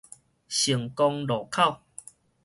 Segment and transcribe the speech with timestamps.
[0.49, 1.79] 成功路口